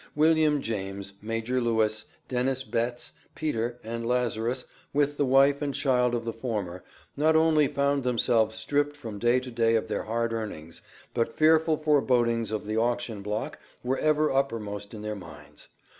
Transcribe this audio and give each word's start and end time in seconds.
Wm. 0.15 0.61
James, 0.61 1.13
Major 1.21 1.61
Lewis, 1.61 2.05
Dennis 2.27 2.63
Betts, 2.63 3.11
Peter, 3.35 3.79
and 3.83 4.03
Lazarus, 4.03 4.65
with 4.93 5.15
the 5.17 5.27
wife 5.27 5.61
and 5.61 5.75
child 5.75 6.15
of 6.15 6.25
the 6.25 6.33
former, 6.33 6.83
not 7.15 7.35
only 7.35 7.67
found 7.67 8.03
themselves 8.03 8.55
stripped 8.55 8.95
from 8.97 9.19
day 9.19 9.39
to 9.39 9.51
day 9.51 9.75
of 9.75 9.89
their 9.89 10.05
hard 10.05 10.33
earnings, 10.33 10.81
but 11.13 11.31
fearful 11.35 11.77
forebodings 11.77 12.49
of 12.49 12.65
the 12.65 12.77
auction 12.77 13.21
block 13.21 13.59
were 13.83 13.99
ever 13.99 14.31
uppermost 14.31 14.95
in 14.95 15.03
their 15.03 15.13
minds. 15.15 15.69